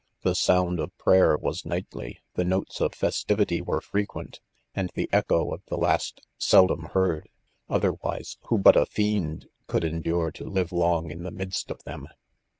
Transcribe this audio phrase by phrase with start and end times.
[0.23, 2.21] The sound of prayer was nightly?
[2.33, 4.39] the notes of festivity were frequent,
[4.73, 7.29] and the echo of the last seldom heard;
[7.69, 11.83] otherwise, who but a fiend could en dure to live long in the midst of
[11.83, 12.07] them